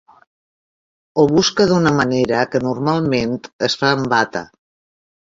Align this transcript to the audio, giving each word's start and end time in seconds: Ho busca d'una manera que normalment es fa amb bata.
Ho 1.17 1.25
busca 1.31 1.67
d'una 1.71 1.91
manera 1.97 2.39
que 2.53 2.61
normalment 2.67 3.35
es 3.69 3.77
fa 3.83 3.91
amb 3.99 4.09
bata. 4.15 4.43